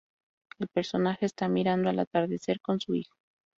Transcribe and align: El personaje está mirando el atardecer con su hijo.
El 0.57 0.67
personaje 0.67 1.27
está 1.27 1.47
mirando 1.47 1.91
el 1.91 1.99
atardecer 1.99 2.59
con 2.59 2.79
su 2.79 2.95
hijo. 2.95 3.13